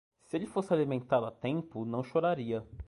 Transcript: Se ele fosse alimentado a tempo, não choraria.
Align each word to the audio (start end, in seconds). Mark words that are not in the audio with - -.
Se 0.25 0.35
ele 0.35 0.47
fosse 0.47 0.73
alimentado 0.73 1.27
a 1.27 1.31
tempo, 1.31 1.85
não 1.85 2.03
choraria. 2.03 2.65